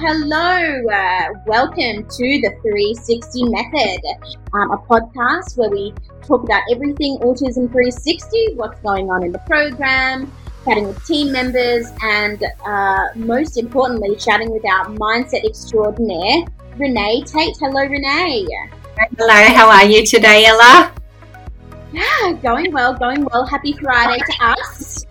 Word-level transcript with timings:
hello. 0.00 0.88
Uh, 0.88 1.28
welcome 1.44 2.02
to 2.04 2.40
the 2.40 2.50
360 2.62 3.44
Method, 3.50 4.00
um, 4.54 4.70
a 4.70 4.78
podcast 4.78 5.58
where 5.58 5.68
we 5.68 5.92
talk 6.22 6.42
about 6.42 6.62
everything 6.72 7.18
Autism 7.18 7.68
360, 7.70 8.54
what's 8.54 8.80
going 8.80 9.10
on 9.10 9.22
in 9.22 9.30
the 9.30 9.38
program, 9.40 10.32
chatting 10.64 10.86
with 10.86 11.04
team 11.04 11.30
members, 11.30 11.92
and 12.02 12.42
uh, 12.64 13.08
most 13.14 13.58
importantly, 13.58 14.16
chatting 14.16 14.50
with 14.50 14.64
our 14.64 14.86
mindset 14.86 15.44
extraordinaire, 15.44 16.46
Renae 16.78 17.30
Tate. 17.30 17.54
Hello, 17.60 17.86
Renae. 17.86 18.46
Hello, 19.18 19.54
how 19.54 19.68
are 19.68 19.84
you 19.84 20.06
today, 20.06 20.46
Ella? 20.46 20.94
Yeah, 21.92 22.32
going 22.42 22.72
well, 22.72 22.94
going 22.94 23.26
well. 23.30 23.44
Happy 23.44 23.74
Friday 23.74 24.16
to 24.18 24.44
us. 24.46 25.04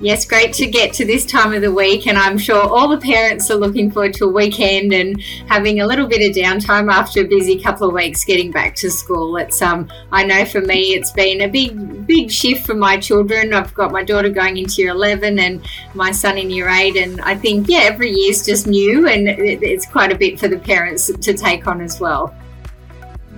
Yes, 0.00 0.24
great 0.24 0.52
to 0.54 0.66
get 0.66 0.92
to 0.94 1.04
this 1.04 1.26
time 1.26 1.52
of 1.52 1.60
the 1.60 1.72
week, 1.72 2.06
and 2.06 2.16
I'm 2.16 2.38
sure 2.38 2.62
all 2.62 2.86
the 2.86 2.98
parents 2.98 3.50
are 3.50 3.56
looking 3.56 3.90
forward 3.90 4.14
to 4.14 4.26
a 4.26 4.32
weekend 4.32 4.92
and 4.92 5.20
having 5.48 5.80
a 5.80 5.86
little 5.88 6.06
bit 6.06 6.30
of 6.30 6.36
downtime 6.36 6.88
after 6.88 7.22
a 7.22 7.24
busy 7.24 7.60
couple 7.60 7.88
of 7.88 7.94
weeks 7.94 8.24
getting 8.24 8.52
back 8.52 8.76
to 8.76 8.92
school. 8.92 9.36
It's 9.38 9.60
um, 9.60 9.90
I 10.12 10.24
know 10.24 10.44
for 10.44 10.60
me, 10.60 10.94
it's 10.94 11.10
been 11.10 11.40
a 11.40 11.48
big, 11.48 12.06
big 12.06 12.30
shift 12.30 12.64
for 12.64 12.74
my 12.74 12.96
children. 12.96 13.52
I've 13.52 13.74
got 13.74 13.90
my 13.90 14.04
daughter 14.04 14.28
going 14.28 14.56
into 14.56 14.82
year 14.82 14.92
11 14.92 15.40
and 15.40 15.68
my 15.94 16.12
son 16.12 16.38
in 16.38 16.48
year 16.48 16.68
eight, 16.68 16.96
and 16.96 17.20
I 17.22 17.34
think 17.34 17.68
yeah, 17.68 17.80
every 17.80 18.12
year's 18.12 18.46
just 18.46 18.68
new, 18.68 19.08
and 19.08 19.26
it's 19.28 19.84
quite 19.84 20.12
a 20.12 20.16
bit 20.16 20.38
for 20.38 20.46
the 20.46 20.60
parents 20.60 21.10
to 21.12 21.34
take 21.34 21.66
on 21.66 21.80
as 21.80 21.98
well. 21.98 22.32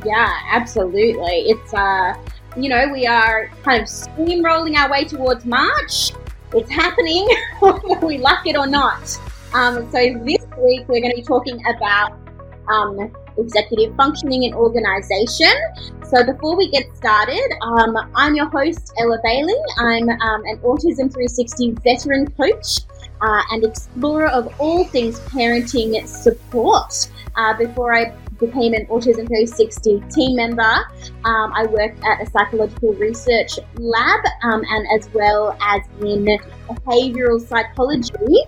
Yeah, 0.04 0.30
absolutely. 0.51 1.48
It's 1.48 1.73
uh, 1.73 2.15
you 2.54 2.68
know, 2.68 2.87
we 2.92 3.06
are 3.06 3.51
kind 3.62 3.80
of 3.80 3.88
steamrolling 3.88 4.77
our 4.77 4.90
way 4.90 5.04
towards 5.04 5.46
March 5.46 6.12
it's 6.54 6.70
happening, 6.70 7.28
whether 7.60 7.98
we 8.06 8.18
like 8.18 8.46
it 8.46 8.56
or 8.56 8.66
not. 8.66 9.18
Um, 9.52 9.90
so 9.90 9.98
this 10.24 10.45
week 10.59 10.88
we're 10.88 11.01
going 11.01 11.10
to 11.10 11.16
be 11.16 11.23
talking 11.23 11.60
about 11.74 12.18
um, 12.68 13.12
executive 13.37 13.95
functioning 13.96 14.45
and 14.45 14.54
organization. 14.54 15.52
So 16.04 16.24
before 16.24 16.57
we 16.57 16.70
get 16.70 16.84
started, 16.96 17.52
um, 17.62 17.96
I'm 18.15 18.34
your 18.34 18.46
host, 18.46 18.92
Ella 18.98 19.18
Bailey. 19.23 19.54
I'm 19.79 20.09
um, 20.09 20.42
an 20.46 20.59
Autism 20.59 21.12
360 21.12 21.73
veteran 21.82 22.30
coach 22.32 22.80
uh, 23.20 23.42
and 23.52 23.64
explorer 23.64 24.29
of 24.29 24.52
all 24.59 24.85
things 24.85 25.20
parenting 25.20 26.07
support. 26.07 27.10
Uh, 27.37 27.57
before 27.57 27.95
I 27.95 28.12
became 28.41 28.73
Autism 28.87 29.27
360 29.27 30.02
team 30.10 30.37
member. 30.37 30.63
Um, 31.24 31.52
I 31.55 31.66
worked 31.66 32.02
at 32.05 32.27
a 32.27 32.30
psychological 32.30 32.95
research 32.95 33.59
lab 33.77 34.21
um, 34.43 34.63
and 34.69 34.87
as 34.99 35.09
well 35.13 35.57
as 35.60 35.82
in 36.01 36.27
behavioral 36.66 37.41
psychology. 37.41 38.43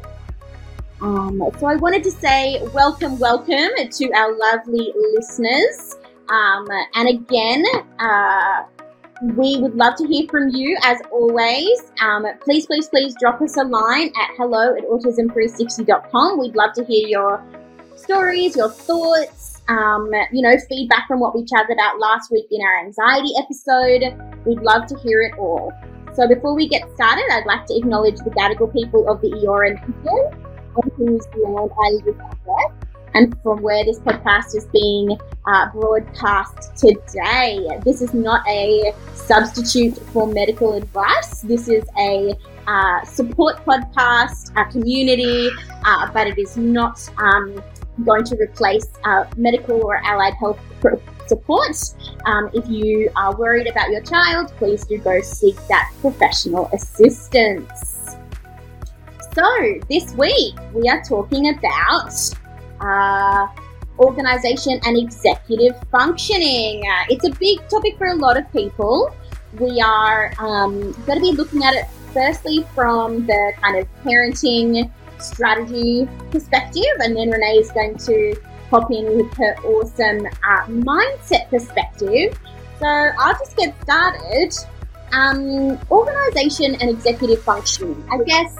Um, 1.01 1.43
so 1.59 1.67
I 1.67 1.77
wanted 1.77 2.03
to 2.05 2.11
say 2.11 2.63
welcome, 2.73 3.19
welcome 3.19 3.71
to 3.91 4.13
our 4.13 4.37
lovely 4.37 4.93
listeners. 5.15 5.97
Um, 6.29 6.67
and 6.95 7.09
again, 7.09 7.65
uh, 7.99 8.63
we 9.37 9.59
would 9.59 9.75
love 9.75 9.95
to 9.97 10.07
hear 10.07 10.27
from 10.29 10.49
you 10.49 10.77
as 10.83 11.01
always. 11.13 11.93
Um, 12.01 12.27
please, 12.43 12.67
please, 12.67 12.89
please 12.89 13.15
drop 13.21 13.41
us 13.41 13.57
a 13.57 13.63
line 13.63 14.09
at 14.09 14.31
hello 14.37 14.75
at 14.75 14.85
autism360.com. 14.85 16.41
We'd 16.41 16.57
love 16.57 16.73
to 16.75 16.85
hear 16.85 17.07
your 17.07 17.45
stories, 17.97 18.57
your 18.57 18.71
thoughts, 18.71 19.52
um, 19.73 20.11
you 20.33 20.43
know, 20.43 20.55
feedback 20.69 21.09
from 21.09 21.21
what 21.21 21.35
we 21.35 21.45
chatted 21.45 21.73
about 21.73 21.99
last 21.99 22.31
week 22.31 22.47
in 22.51 22.61
our 22.61 22.85
anxiety 22.85 23.33
episode. 23.39 24.03
We'd 24.45 24.61
love 24.61 24.87
to 24.87 24.99
hear 24.99 25.23
it 25.23 25.39
all. 25.39 25.73
So 26.15 26.29
before 26.29 26.55
we 26.55 26.69
get 26.69 26.83
started, 26.95 27.25
I'd 27.33 27.47
like 27.47 27.65
to 27.67 27.77
acknowledge 27.77 28.17
the 28.17 28.31
Gadigal 28.31 28.73
people 28.73 29.09
of 29.09 29.23
the 29.23 29.29
Eora 29.29 29.73
Nation, 29.73 30.53
on 30.77 30.91
whose 30.97 31.27
land 31.37 31.71
I 31.83 31.91
live 32.05 32.21
and 32.21 32.83
and 33.15 33.43
from 33.43 33.61
where 33.63 33.85
this 33.85 33.99
podcast 34.01 34.57
is 34.57 34.67
being 34.73 35.19
uh, 35.47 35.71
broadcast 35.73 36.77
today. 36.77 37.69
This 37.85 38.01
is 38.01 38.15
not 38.15 38.47
a 38.49 38.95
substitute 39.15 39.97
for 40.13 40.27
medical 40.27 40.75
advice. 40.75 41.43
This 41.43 41.69
is 41.69 41.85
a 41.99 42.35
uh, 42.67 43.05
support 43.05 43.65
podcast, 43.67 44.53
a 44.57 44.71
community, 44.71 45.51
uh, 45.85 46.11
but 46.13 46.27
it 46.27 46.39
is 46.39 46.57
not 46.57 47.07
um, 47.19 47.63
going 48.05 48.25
to 48.25 48.37
replace 48.37 48.87
uh, 49.05 49.25
medical 49.37 49.83
or 49.83 49.97
allied 50.05 50.35
health 50.35 50.59
support. 51.27 51.77
Um, 52.27 52.51
if 52.53 52.69
you 52.69 53.11
are 53.17 53.37
worried 53.37 53.67
about 53.67 53.91
your 53.91 54.03
child, 54.03 54.53
please 54.59 54.85
do 54.85 54.99
go 54.99 55.21
seek 55.21 55.57
that 55.69 55.93
professional 56.01 56.69
assistance. 56.73 58.17
So, 59.35 59.45
this 59.89 60.15
week 60.15 60.55
we 60.75 60.89
are 60.89 61.03
talking 61.03 61.49
about 61.57 62.13
uh, 62.81 63.47
organization 63.99 64.81
and 64.85 64.99
executive 64.99 65.75
functioning. 65.91 66.83
Uh, 66.87 67.05
it's 67.09 67.27
a 67.27 67.31
big 67.31 67.67
topic 67.69 67.97
for 67.97 68.09
a 68.09 68.15
lot 68.15 68.37
of 68.37 68.51
people. 68.53 69.15
We 69.59 69.81
are 69.81 70.33
um, 70.39 70.93
going 71.07 71.19
to 71.19 71.21
be 71.21 71.33
looking 71.33 71.63
at 71.63 71.75
it 71.75 71.87
firstly 72.13 72.67
from 72.75 73.27
the 73.27 73.53
kind 73.61 73.79
of 73.79 73.89
parenting 74.05 74.91
strategy 75.23 76.09
perspective, 76.31 76.95
and 77.01 77.17
then 77.17 77.31
Renae 77.31 77.61
is 77.61 77.71
going 77.73 77.97
to 77.99 78.35
pop 78.71 78.91
in 78.91 79.17
with 79.17 79.33
her 79.35 79.55
awesome 79.65 80.27
uh, 80.27 80.67
mindset 80.67 81.49
perspective. 81.51 82.39
So 82.79 82.87
I'll 82.87 83.39
just 83.39 83.57
get 83.57 83.75
started. 83.83 84.55
Um, 85.13 85.79
organization 85.91 86.75
and 86.81 86.89
executive 86.89 87.43
functioning. 87.43 88.03
I 88.11 88.17
guess, 88.25 88.57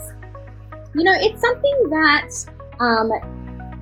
you 0.95 1.03
know, 1.03 1.15
it's 1.17 1.41
something 1.41 1.89
that 1.89 2.29
um, 2.79 3.11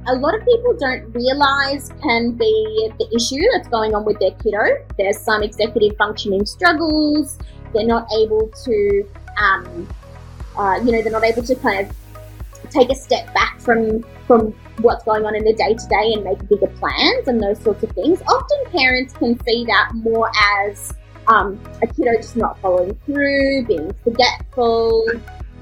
a 0.06 0.14
lot 0.14 0.34
of 0.36 0.44
people 0.44 0.76
don't 0.78 1.12
realize 1.12 1.90
can 2.00 2.30
be 2.30 2.90
the 2.96 3.08
issue 3.14 3.42
that's 3.52 3.66
going 3.68 3.94
on 3.94 4.04
with 4.04 4.20
their 4.20 4.30
kiddo. 4.32 4.86
There's 4.96 5.18
some 5.18 5.42
executive 5.42 5.96
functioning 5.96 6.46
struggles. 6.46 7.38
They're 7.74 7.86
not 7.86 8.06
able 8.16 8.48
to, 8.64 9.08
um, 9.42 9.88
uh, 10.56 10.80
you 10.84 10.92
know, 10.92 11.02
they're 11.02 11.12
not 11.12 11.24
able 11.24 11.42
to 11.42 11.54
kind 11.56 11.86
of 11.86 11.96
take 12.70 12.90
a 12.90 12.94
step 12.94 13.32
back 13.34 13.60
from 13.60 14.04
from 14.26 14.52
what's 14.80 15.04
going 15.04 15.24
on 15.24 15.34
in 15.34 15.44
the 15.44 15.52
day 15.52 15.74
to 15.74 15.86
day 15.88 16.12
and 16.14 16.24
make 16.24 16.48
bigger 16.48 16.68
plans 16.78 17.28
and 17.28 17.42
those 17.42 17.60
sorts 17.62 17.82
of 17.82 17.90
things. 17.92 18.22
Often 18.22 18.72
parents 18.72 19.12
can 19.14 19.38
see 19.44 19.64
that 19.66 19.90
more 19.94 20.30
as 20.64 20.94
um, 21.26 21.60
a 21.82 21.86
kiddo 21.86 22.16
just 22.16 22.36
not 22.36 22.58
following 22.60 22.94
through, 23.06 23.64
being 23.66 23.92
forgetful. 24.04 25.06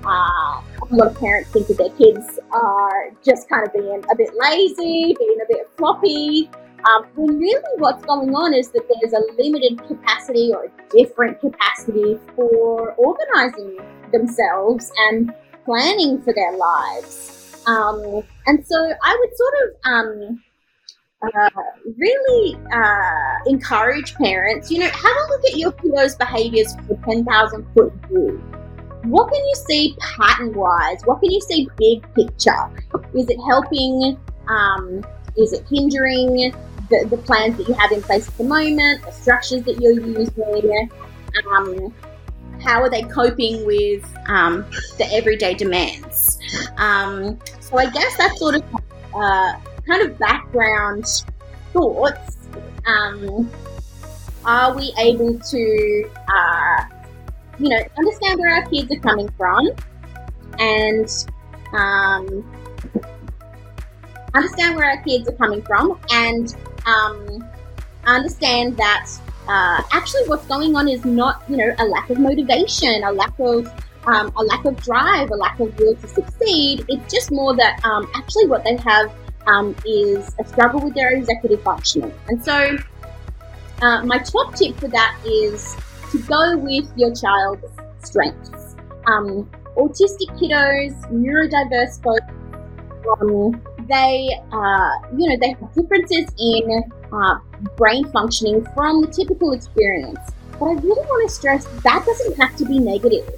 Uh, 0.04 0.62
a 0.90 0.94
lot 0.94 1.08
of 1.08 1.18
parents 1.18 1.50
think 1.50 1.66
that 1.66 1.78
their 1.78 1.90
kids 1.90 2.38
are 2.52 3.10
just 3.24 3.48
kind 3.48 3.66
of 3.66 3.72
being 3.72 4.02
a 4.10 4.16
bit 4.16 4.30
lazy, 4.38 5.14
being 5.18 5.38
a 5.42 5.46
bit 5.48 5.68
floppy. 5.76 6.48
Um, 6.88 7.06
when 7.16 7.38
really 7.38 7.62
what's 7.78 8.04
going 8.04 8.34
on 8.34 8.54
is 8.54 8.70
that 8.70 8.86
there's 8.88 9.12
a 9.12 9.42
limited 9.42 9.84
capacity 9.88 10.52
or 10.54 10.66
a 10.66 10.70
different 10.90 11.40
capacity 11.40 12.18
for 12.36 12.92
organizing 12.92 13.78
themselves 14.12 14.92
and 15.10 15.34
planning 15.68 16.22
for 16.22 16.32
their 16.32 16.56
lives. 16.56 17.62
Um, 17.66 18.22
and 18.46 18.66
so 18.66 18.92
I 19.04 19.16
would 19.20 19.36
sort 19.36 19.54
of 19.62 19.92
um, 19.92 20.42
uh, 21.20 21.62
really 21.98 22.56
uh, 22.72 23.34
encourage 23.46 24.14
parents, 24.14 24.70
you 24.70 24.78
know, 24.78 24.88
have 24.88 25.16
a 25.16 25.28
look 25.28 25.44
at 25.44 25.58
your 25.58 25.72
kiddos' 25.72 26.18
behaviors 26.18 26.74
a 26.88 26.94
10,000 27.04 27.66
foot 27.74 27.92
view. 28.08 28.38
What 29.04 29.30
can 29.30 29.44
you 29.44 29.54
see 29.68 29.94
pattern 30.00 30.54
wise? 30.54 31.02
What 31.04 31.20
can 31.20 31.30
you 31.30 31.40
see 31.42 31.68
big 31.76 32.02
picture? 32.14 32.70
Is 33.14 33.28
it 33.28 33.38
helping? 33.46 34.18
Um, 34.48 35.04
is 35.36 35.52
it 35.52 35.66
hindering 35.70 36.54
the, 36.88 37.06
the 37.10 37.18
plans 37.18 37.58
that 37.58 37.68
you 37.68 37.74
have 37.74 37.92
in 37.92 38.00
place 38.00 38.26
at 38.26 38.38
the 38.38 38.44
moment, 38.44 39.04
the 39.04 39.12
structures 39.12 39.62
that 39.64 39.78
you're 39.82 39.92
using? 39.92 40.90
Um, 41.54 41.94
how 42.62 42.82
are 42.82 42.90
they 42.90 43.02
coping 43.02 43.64
with 43.66 44.04
um, 44.26 44.64
the 44.98 45.06
everyday 45.12 45.54
demands? 45.54 46.38
Um, 46.76 47.38
so 47.60 47.78
I 47.78 47.90
guess 47.90 48.16
that's 48.16 48.38
sort 48.38 48.56
of 48.56 48.62
uh, 49.14 49.52
kind 49.86 50.02
of 50.02 50.18
background 50.18 51.06
thoughts. 51.72 52.36
Um, 52.86 53.50
are 54.44 54.74
we 54.74 54.92
able 54.98 55.38
to, 55.38 56.10
uh, 56.28 56.84
you 57.58 57.68
know, 57.68 57.80
understand 57.98 58.38
where 58.38 58.54
our 58.54 58.66
kids 58.66 58.90
are 58.90 59.00
coming 59.00 59.28
from 59.36 59.68
and 60.58 61.26
um, 61.72 62.44
understand 64.34 64.76
where 64.76 64.88
our 64.90 65.02
kids 65.02 65.28
are 65.28 65.32
coming 65.32 65.62
from 65.62 65.98
and 66.10 66.56
um, 66.86 67.44
understand 68.04 68.76
that 68.76 69.10
uh, 69.48 69.82
actually 69.92 70.22
what's 70.26 70.46
going 70.46 70.76
on 70.76 70.88
is 70.88 71.04
not, 71.04 71.42
you 71.48 71.56
know, 71.56 71.74
a 71.78 71.84
lack 71.84 72.10
of 72.10 72.18
motivation, 72.18 73.02
a 73.02 73.12
lack 73.12 73.38
of 73.38 73.66
um, 74.06 74.32
a 74.36 74.42
lack 74.42 74.64
of 74.64 74.76
drive, 74.82 75.30
a 75.30 75.34
lack 75.34 75.58
of 75.60 75.76
will 75.78 75.94
to 75.96 76.08
succeed. 76.08 76.84
It's 76.88 77.12
just 77.12 77.30
more 77.30 77.54
that 77.56 77.84
um, 77.84 78.08
actually 78.14 78.46
what 78.46 78.64
they 78.64 78.76
have 78.76 79.12
um, 79.46 79.74
is 79.84 80.34
a 80.38 80.44
struggle 80.44 80.80
with 80.80 80.94
their 80.94 81.10
executive 81.10 81.62
functioning. 81.62 82.12
And 82.28 82.42
so, 82.42 82.76
uh, 83.82 84.04
my 84.04 84.18
top 84.18 84.54
tip 84.54 84.76
for 84.78 84.88
that 84.88 85.16
is 85.24 85.76
to 86.12 86.18
go 86.22 86.56
with 86.56 86.90
your 86.96 87.14
child's 87.14 87.64
strengths. 88.02 88.76
Um, 89.06 89.50
autistic 89.76 90.28
kiddos, 90.38 90.94
neurodiverse 91.10 92.02
folks, 92.02 92.32
um, 93.20 93.62
they, 93.88 94.28
uh, 94.52 94.90
you 95.16 95.28
know, 95.28 95.36
they 95.40 95.50
have 95.50 95.74
differences 95.74 96.26
in 96.38 96.82
uh, 97.12 97.38
brain 97.76 98.08
functioning 98.10 98.66
from 98.74 99.00
the 99.00 99.06
typical 99.08 99.52
experience. 99.52 100.18
But 100.58 100.66
I 100.66 100.72
really 100.72 101.06
want 101.06 101.28
to 101.28 101.34
stress 101.34 101.64
that 101.82 102.04
doesn't 102.04 102.36
have 102.36 102.56
to 102.56 102.64
be 102.64 102.78
negative. 102.78 103.28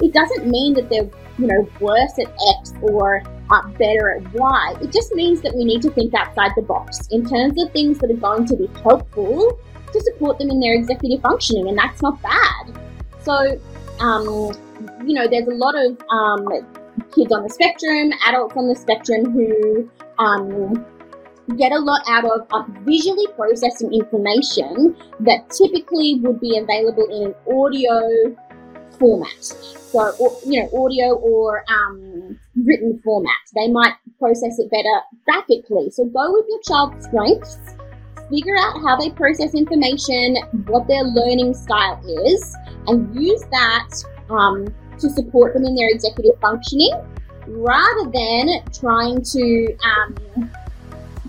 It 0.00 0.12
doesn't 0.14 0.46
mean 0.46 0.74
that 0.74 0.88
they're, 0.88 1.08
you 1.38 1.46
know, 1.46 1.68
worse 1.80 2.18
at 2.18 2.32
X 2.58 2.72
or 2.80 3.22
uh, 3.50 3.68
better 3.78 4.12
at 4.12 4.32
Y. 4.32 4.74
It 4.80 4.92
just 4.92 5.12
means 5.12 5.42
that 5.42 5.54
we 5.54 5.64
need 5.64 5.82
to 5.82 5.90
think 5.90 6.14
outside 6.14 6.52
the 6.56 6.62
box 6.62 7.06
in 7.10 7.28
terms 7.28 7.62
of 7.62 7.70
things 7.72 7.98
that 7.98 8.10
are 8.10 8.14
going 8.14 8.46
to 8.46 8.56
be 8.56 8.68
helpful 8.82 9.58
to 9.92 10.00
support 10.00 10.38
them 10.38 10.50
in 10.50 10.60
their 10.60 10.74
executive 10.74 11.20
functioning, 11.20 11.68
and 11.68 11.76
that's 11.76 12.00
not 12.00 12.20
bad. 12.22 12.78
So, 13.22 13.60
um, 13.98 14.52
you 15.04 15.14
know, 15.14 15.28
there's 15.28 15.48
a 15.48 15.54
lot 15.54 15.74
of 15.76 16.00
um, 16.10 16.48
kids 17.14 17.32
on 17.32 17.42
the 17.42 17.50
spectrum, 17.50 18.12
adults 18.26 18.56
on 18.56 18.68
the 18.68 18.76
spectrum 18.76 19.32
who 19.32 19.90
um, 20.18 20.84
get 21.56 21.72
a 21.72 21.78
lot 21.78 22.02
out 22.08 22.24
of 22.24 22.66
visually 22.84 23.26
processing 23.36 23.92
information 23.92 24.96
that 25.20 25.48
typically 25.50 26.20
would 26.22 26.40
be 26.40 26.58
available 26.58 27.06
in 27.10 27.28
an 27.28 27.34
audio 27.48 28.36
format. 28.98 29.42
So, 29.42 30.12
or, 30.20 30.30
you 30.46 30.60
know, 30.60 30.84
audio 30.84 31.14
or 31.14 31.64
um, 31.68 32.38
written 32.64 33.00
format. 33.02 33.32
They 33.54 33.68
might 33.68 33.94
process 34.18 34.58
it 34.58 34.70
better 34.70 35.00
graphically. 35.24 35.90
So 35.90 36.04
go 36.04 36.32
with 36.32 36.46
your 36.48 36.60
child's 36.62 37.06
strengths. 37.06 37.58
Figure 38.30 38.56
out 38.56 38.80
how 38.82 38.96
they 38.96 39.10
process 39.10 39.54
information, 39.54 40.36
what 40.66 40.86
their 40.86 41.02
learning 41.02 41.54
style 41.54 42.00
is, 42.26 42.56
and 42.86 43.12
use 43.20 43.42
that 43.50 43.88
um, 44.30 44.72
to 44.98 45.10
support 45.10 45.54
them 45.54 45.64
in 45.64 45.74
their 45.74 45.88
executive 45.90 46.38
functioning 46.40 46.92
rather 47.48 48.10
than 48.12 48.62
trying 48.72 49.22
to 49.22 49.76
um, 49.82 50.49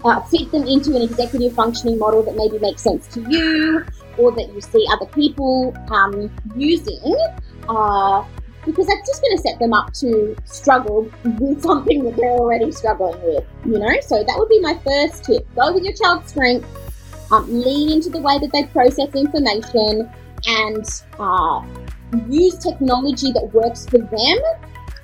uh, 0.03 0.19
fit 0.21 0.51
them 0.51 0.63
into 0.67 0.95
an 0.95 1.01
executive 1.01 1.53
functioning 1.53 1.97
model 1.97 2.23
that 2.23 2.35
maybe 2.35 2.59
makes 2.59 2.81
sense 2.81 3.07
to 3.07 3.21
you 3.29 3.85
or 4.17 4.31
that 4.31 4.53
you 4.53 4.61
see 4.61 4.85
other 4.91 5.05
people 5.07 5.75
um, 5.91 6.31
using. 6.55 7.15
Uh, 7.69 8.23
because 8.65 8.85
that's 8.87 9.07
just 9.07 9.21
going 9.21 9.35
to 9.35 9.41
set 9.41 9.59
them 9.59 9.73
up 9.73 9.91
to 9.93 10.35
struggle 10.45 11.09
with 11.39 11.61
something 11.63 12.03
that 12.03 12.15
they're 12.15 12.29
already 12.29 12.71
struggling 12.71 13.19
with, 13.23 13.43
you 13.65 13.79
know? 13.79 13.99
So 14.01 14.23
that 14.23 14.35
would 14.37 14.49
be 14.49 14.59
my 14.61 14.77
first 14.85 15.23
tip. 15.23 15.47
Go 15.55 15.73
with 15.73 15.83
your 15.83 15.93
child's 15.93 16.29
strength, 16.29 16.67
um, 17.31 17.47
lean 17.49 17.91
into 17.91 18.09
the 18.09 18.19
way 18.19 18.37
that 18.39 18.51
they 18.51 18.65
process 18.65 19.09
information, 19.15 20.11
and 20.47 21.03
uh, 21.19 21.63
use 22.29 22.57
technology 22.57 23.31
that 23.31 23.49
works 23.53 23.85
for 23.87 23.97
them 23.97 24.39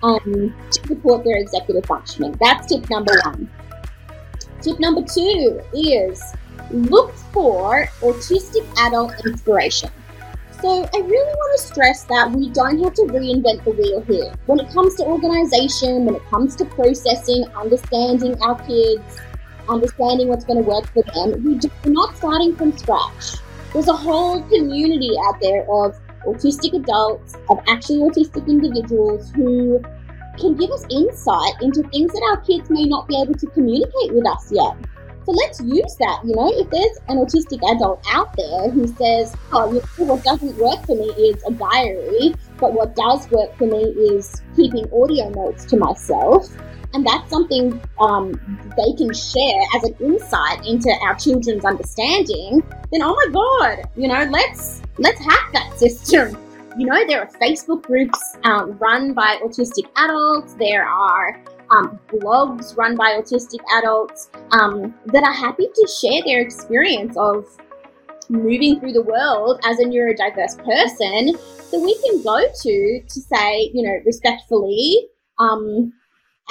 um, 0.04 0.56
to 0.72 0.88
support 0.88 1.24
their 1.24 1.38
executive 1.38 1.86
functioning. 1.86 2.36
That's 2.40 2.68
tip 2.68 2.90
number 2.90 3.14
one. 3.24 3.50
Tip 4.68 4.82
number 4.82 5.02
two 5.02 5.62
is 5.74 6.22
look 6.72 7.16
for 7.32 7.88
autistic 8.02 8.68
adult 8.86 9.14
inspiration. 9.26 9.90
So 10.62 10.84
I 10.94 10.98
really 10.98 11.34
want 11.34 11.58
to 11.58 11.68
stress 11.68 12.04
that 12.04 12.30
we 12.32 12.50
don't 12.50 12.84
have 12.84 12.94
to 12.96 13.04
reinvent 13.04 13.64
the 13.64 13.72
wheel 13.72 14.02
here. 14.02 14.34
When 14.46 14.60
it 14.60 14.70
comes 14.74 14.96
to 14.96 15.06
organization, 15.06 16.04
when 16.04 16.16
it 16.16 16.26
comes 16.26 16.58
to 16.58 16.66
processing, 16.66 17.46
understanding 17.56 18.36
our 18.42 18.62
kids, 18.68 19.22
understanding 19.70 20.28
what's 20.28 20.44
going 20.44 20.62
to 20.62 20.70
work 20.70 20.86
for 20.88 21.04
them, 21.14 21.42
we're 21.46 21.62
not 21.90 22.18
starting 22.18 22.54
from 22.58 22.78
scratch. 22.78 23.38
There's 23.72 23.88
a 23.88 23.94
whole 23.96 24.42
community 24.50 25.12
out 25.30 25.40
there 25.40 25.62
of 25.62 25.96
autistic 26.26 26.74
adults, 26.76 27.36
of 27.50 27.62
actually 27.70 28.00
autistic 28.00 28.46
individuals 28.50 29.32
who 29.32 29.82
can 30.38 30.56
give 30.56 30.72
us 30.72 30.86
insight 30.90 31.54
into 31.62 31.84
things 31.90 32.12
that 32.14 32.24
our 32.32 32.42
kids 32.42 32.70
may 32.70 32.86
not 32.86 33.08
be 33.08 33.20
able 33.22 33.34
to 33.34 33.48
communicate 33.48 34.14
with 34.14 34.26
us 34.28 34.52
yet. 34.52 34.76
So 35.26 35.34
let's 35.34 35.60
use 35.60 35.96
that. 36.00 36.22
You 36.24 36.36
know, 36.36 36.50
if 36.54 36.70
there's 36.70 36.98
an 37.10 37.18
autistic 37.18 37.60
adult 37.76 38.02
out 38.10 38.34
there 38.38 38.70
who 38.70 38.88
says, 38.88 39.36
"Oh, 39.52 39.74
you 39.74 39.82
know, 40.00 40.14
what 40.14 40.24
doesn't 40.24 40.58
work 40.58 40.86
for 40.86 40.96
me 40.96 41.10
is 41.20 41.44
a 41.46 41.52
diary, 41.52 42.34
but 42.60 42.72
what 42.72 42.96
does 42.96 43.30
work 43.30 43.54
for 43.58 43.68
me 43.68 43.84
is 43.84 44.42
keeping 44.56 44.86
audio 44.94 45.30
notes 45.30 45.66
to 45.66 45.76
myself," 45.76 46.48
and 46.94 47.06
that's 47.06 47.30
something 47.30 47.82
um, 48.00 48.40
they 48.78 48.94
can 48.96 49.14
share 49.14 49.62
as 49.76 49.84
an 49.84 49.96
insight 50.00 50.66
into 50.66 50.90
our 51.02 51.16
children's 51.16 51.66
understanding, 51.66 52.64
then 52.94 53.02
oh 53.04 53.14
my 53.14 53.28
god, 53.34 53.90
you 53.98 54.08
know, 54.08 54.24
let's 54.32 54.82
let's 54.98 55.20
hack 55.20 55.52
that 55.52 55.78
system. 55.78 56.38
You 56.78 56.86
know, 56.86 57.08
there 57.08 57.22
are 57.22 57.28
Facebook 57.42 57.82
groups 57.82 58.20
um, 58.44 58.78
run 58.78 59.14
by 59.14 59.40
autistic 59.44 59.90
adults. 59.98 60.54
There 60.60 60.86
are 60.86 61.42
um, 61.72 62.00
blogs 62.08 62.78
run 62.78 62.96
by 62.96 63.20
autistic 63.20 63.62
adults 63.80 64.30
um, 64.52 64.94
that 65.08 65.24
are 65.24 65.34
happy 65.34 65.66
to 65.74 65.88
share 66.00 66.22
their 66.24 66.40
experience 66.40 67.18
of 67.18 67.48
moving 68.30 68.80
through 68.80 68.94
the 68.94 69.02
world 69.02 69.60
as 69.66 69.80
a 69.80 69.86
neurodiverse 69.86 70.58
person 70.64 71.34
that 71.72 71.80
we 71.84 72.00
can 72.06 72.22
go 72.22 72.40
to 72.62 73.02
to 73.10 73.22
say, 73.22 73.72
you 73.74 73.82
know, 73.82 74.00
respectfully, 74.06 75.08
um, 75.40 75.92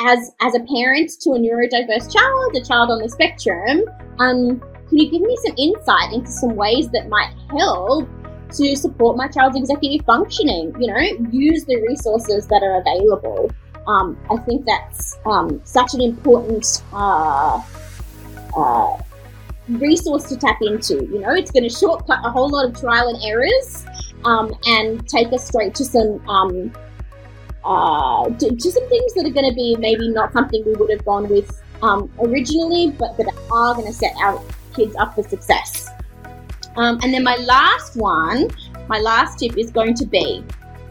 as 0.00 0.32
as 0.40 0.56
a 0.56 0.60
parent 0.74 1.08
to 1.20 1.30
a 1.30 1.38
neurodiverse 1.38 2.12
child, 2.12 2.56
a 2.56 2.64
child 2.64 2.90
on 2.90 3.00
the 3.00 3.08
spectrum, 3.08 3.84
um, 4.18 4.58
can 4.88 4.98
you 4.98 5.08
give 5.08 5.22
me 5.22 5.36
some 5.44 5.54
insight 5.56 6.12
into 6.12 6.30
some 6.32 6.56
ways 6.56 6.90
that 6.90 7.08
might 7.08 7.32
help 7.56 8.08
to 8.52 8.76
support 8.76 9.16
my 9.16 9.28
child's 9.28 9.56
executive 9.56 10.04
functioning? 10.06 10.74
You 10.78 10.86
know, 10.92 11.30
use 11.30 11.64
the 11.64 11.76
resources 11.82 12.46
that 12.48 12.62
are 12.62 12.80
available. 12.80 13.50
Um, 13.86 14.18
I 14.30 14.36
think 14.38 14.66
that's 14.66 15.16
um, 15.26 15.60
such 15.64 15.94
an 15.94 16.00
important 16.00 16.82
uh, 16.92 17.62
uh, 18.56 18.96
resource 19.68 20.24
to 20.28 20.36
tap 20.36 20.58
into. 20.60 20.94
You 21.06 21.20
know, 21.20 21.34
it's 21.34 21.50
going 21.50 21.62
to 21.62 21.70
shortcut 21.70 22.18
a 22.24 22.30
whole 22.30 22.48
lot 22.48 22.66
of 22.66 22.80
trial 22.80 23.08
and 23.08 23.22
errors 23.22 23.86
um, 24.24 24.52
and 24.66 25.06
take 25.08 25.32
us 25.32 25.46
straight 25.46 25.74
to 25.76 25.84
some 25.84 26.28
um, 26.28 26.72
uh, 27.64 28.28
to, 28.30 28.54
to, 28.54 28.70
some 28.70 28.88
things 28.88 29.12
that 29.14 29.26
are 29.26 29.30
going 29.30 29.48
to 29.48 29.54
be 29.54 29.76
maybe 29.76 30.08
not 30.08 30.32
something 30.32 30.62
we 30.64 30.74
would 30.74 30.90
have 30.90 31.04
gone 31.04 31.28
with 31.28 31.62
um, 31.82 32.10
originally, 32.20 32.90
but 32.92 33.16
that 33.16 33.26
are 33.50 33.74
going 33.74 33.86
to 33.86 33.92
set 33.92 34.14
our 34.22 34.40
kids 34.74 34.94
up 34.96 35.14
for 35.14 35.22
success. 35.24 35.90
Um, 36.76 36.98
and 37.02 37.12
then 37.12 37.24
my 37.24 37.36
last 37.36 37.96
one, 37.96 38.48
my 38.88 38.98
last 38.98 39.38
tip 39.38 39.56
is 39.56 39.70
going 39.70 39.94
to 39.94 40.06
be 40.06 40.44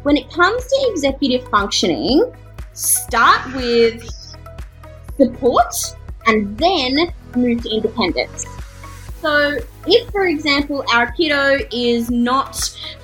when 0.06 0.18
it 0.18 0.30
comes 0.30 0.64
to 0.68 0.88
executive 0.92 1.48
functioning, 1.50 2.32
start 2.74 3.44
with 3.56 4.08
support 5.18 5.74
and 6.28 6.56
then 6.60 7.12
move 7.36 7.64
to 7.64 7.70
independence. 7.70 8.46
So, 9.22 9.58
if, 9.88 10.12
for 10.12 10.28
example, 10.28 10.86
our 10.94 11.12
kiddo 11.14 11.58
is 11.72 12.12
not 12.12 12.56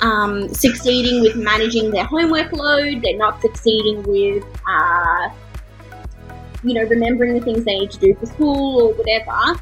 um, 0.01 0.47
succeeding 0.49 1.21
with 1.21 1.35
managing 1.35 1.89
their 1.89 2.03
homework 2.03 2.51
load, 2.51 3.01
they're 3.01 3.17
not 3.17 3.41
succeeding 3.41 4.03
with, 4.03 4.43
uh, 4.69 5.29
you 6.63 6.75
know, 6.75 6.83
remembering 6.83 7.33
the 7.33 7.41
things 7.41 7.65
they 7.65 7.79
need 7.79 7.89
to 7.91 7.99
do 7.99 8.13
for 8.13 8.27
school 8.27 8.81
or 8.81 8.93
whatever, 8.93 9.59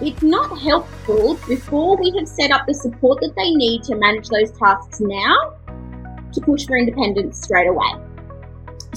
it's 0.00 0.22
not 0.22 0.58
helpful 0.58 1.38
before 1.48 1.96
we 1.96 2.12
have 2.18 2.28
set 2.28 2.50
up 2.50 2.66
the 2.66 2.74
support 2.74 3.20
that 3.20 3.34
they 3.36 3.50
need 3.50 3.82
to 3.84 3.94
manage 3.96 4.28
those 4.28 4.50
tasks 4.58 5.00
now 5.00 5.54
to 6.32 6.40
push 6.40 6.66
for 6.66 6.76
independence 6.76 7.42
straight 7.42 7.68
away. 7.68 7.92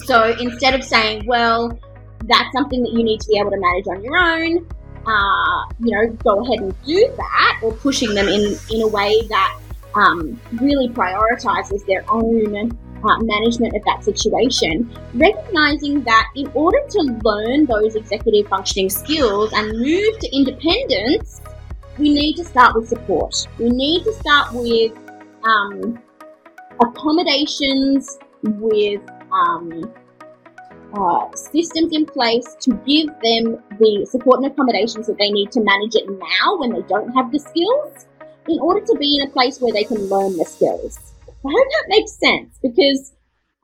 So 0.06 0.36
instead 0.39 0.74
of 0.74 0.84
saying, 0.84 1.25
well, 1.25 1.77
that's 2.25 2.51
something 2.51 2.82
that 2.84 2.92
you 2.92 3.04
need 3.04 3.20
to 3.22 3.27
be 3.27 3.39
able 3.39 3.51
to 3.51 3.60
manage 3.60 3.88
on 3.88 4.04
your 4.04 4.18
own, 4.18 4.68
uh, 5.06 5.74
you 5.80 5.92
know, 5.92 6.08
go 6.24 6.44
ahead 6.44 6.60
and 6.60 6.86
do 6.86 7.13
that, 7.16 7.60
or 7.63 7.72
pushing 7.74 8.13
them 8.13 8.27
in, 8.27 8.58
in 8.72 8.82
a 8.82 8.88
way 8.88 9.22
that 9.30 9.60
um, 9.96 10.39
really 10.54 10.89
prioritizes 10.89 11.86
their 11.86 12.04
own 12.10 12.77
uh, 13.04 13.18
management 13.22 13.75
of 13.75 13.84
that 13.86 14.04
situation, 14.04 14.89
recognizing 15.13 16.04
that 16.04 16.27
in 16.36 16.48
order 16.54 16.80
to 16.89 17.00
learn 17.24 17.66
those 17.66 17.96
executive 17.96 18.48
functioning 18.48 18.89
skills 18.89 19.51
and 19.54 19.80
move 19.80 20.20
to 20.20 20.36
independence, 20.36 21.42
we 21.98 22.13
need 22.13 22.36
to 22.36 22.44
start 22.44 22.75
with 22.75 22.88
support. 22.88 23.48
We 23.60 23.70
need 23.70 24.04
to 24.04 24.13
start 24.13 24.54
with 24.54 24.94
um, 25.44 26.00
accommodations, 26.80 28.18
with 28.44 29.01
um, 29.32 29.94
uh, 30.94 31.36
systems 31.36 31.94
in 31.94 32.06
place 32.06 32.56
to 32.62 32.72
give 32.86 33.08
them 33.22 33.62
the 33.80 34.08
support 34.10 34.42
and 34.42 34.51
accommodations 34.51 35.08
that 35.08 35.18
they 35.18 35.32
need 35.32 35.51
to 35.51 35.62
manage 35.62 35.96
it 35.96 36.08
now 36.08 36.58
when 36.58 36.72
they 36.72 36.82
don't 36.84 37.13
have 37.13 37.32
the 37.32 37.39
skills 37.39 38.06
in 38.48 38.60
order 38.60 38.86
to 38.86 38.96
be 38.98 39.20
in 39.20 39.27
a 39.27 39.32
place 39.32 39.60
where 39.60 39.74
they 39.74 39.84
can 39.84 39.98
learn 40.10 40.38
the 40.38 40.46
skills. 40.46 41.13
I 41.46 41.50
hope 41.50 41.67
that 41.70 41.86
makes 41.88 42.13
sense 42.20 42.58
because, 42.62 43.13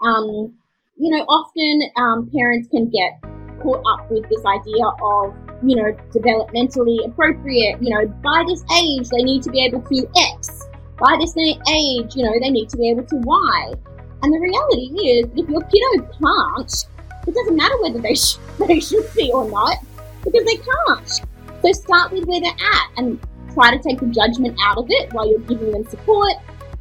um, 0.01 0.53
you 0.97 1.09
know, 1.09 1.23
often 1.25 1.89
um, 1.97 2.29
parents 2.33 2.67
can 2.69 2.89
get 2.89 3.19
caught 3.61 3.83
up 3.93 4.09
with 4.11 4.23
this 4.29 4.45
idea 4.45 4.85
of, 5.01 5.33
you 5.65 5.75
know, 5.75 5.91
developmentally 6.13 7.05
appropriate, 7.07 7.81
you 7.81 7.89
know, 7.89 8.05
by 8.21 8.43
this 8.47 8.63
age 8.83 9.09
they 9.09 9.23
need 9.23 9.41
to 9.43 9.49
be 9.49 9.65
able 9.65 9.81
to 9.81 10.07
X, 10.37 10.67
by 10.99 11.17
this 11.19 11.35
age, 11.37 12.15
you 12.15 12.23
know, 12.23 12.33
they 12.39 12.49
need 12.49 12.69
to 12.69 12.77
be 12.77 12.89
able 12.89 13.03
to 13.03 13.15
Y. 13.17 13.73
And 14.21 14.33
the 14.33 14.39
reality 14.39 14.85
is, 15.09 15.25
if 15.35 15.49
your 15.49 15.61
kiddo 15.61 16.07
can't, 16.21 16.85
it 17.27 17.33
doesn't 17.33 17.55
matter 17.55 17.81
whether 17.81 17.99
they, 17.99 18.15
sh- 18.15 18.37
they 18.67 18.79
should 18.79 19.11
be 19.15 19.31
or 19.31 19.49
not. 19.49 19.77
because 20.23 20.45
they 20.45 20.57
can't. 20.57 21.21
So 21.61 21.71
start 21.71 22.11
with 22.11 22.25
where 22.25 22.39
they're 22.39 22.51
at 22.51 22.89
and 22.97 23.19
try 23.53 23.75
to 23.75 23.81
take 23.81 23.99
the 23.99 24.07
judgment 24.07 24.57
out 24.61 24.77
of 24.77 24.85
it 24.89 25.11
while 25.13 25.29
you're 25.29 25.39
giving 25.39 25.71
them 25.71 25.85
support 25.85 26.33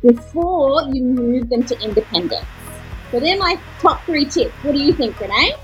before 0.03 0.83
you 0.93 1.03
move 1.03 1.49
them 1.49 1.65
to 1.65 1.81
independence. 1.81 2.47
So 3.11 3.21
they're 3.21 3.39
my 3.39 3.59
top 3.81 4.05
three 4.05 4.25
tips. 4.25 4.53
What 4.63 4.73
do 4.73 4.79
you 4.79 4.93
think, 4.93 5.17
Renae? 5.17 5.59